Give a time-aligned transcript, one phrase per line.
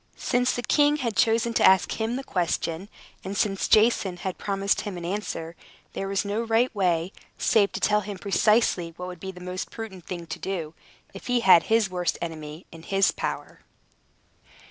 [0.17, 2.89] Since the king had chosen to ask him the question,
[3.23, 5.55] and since Jason had promised him an answer,
[5.93, 9.69] there was no right way save to tell him precisely what would be the most
[9.69, 10.73] prudent thing to do,
[11.13, 13.59] if he had his worst enemy in his power.